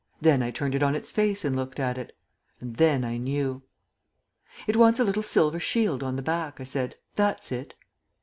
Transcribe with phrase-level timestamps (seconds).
[0.19, 2.17] Then I turned it on its face and looked at it.
[2.59, 3.61] And then I knew.
[4.65, 6.95] "It wants a little silver shield on the back," I said.
[7.13, 7.75] "That's it."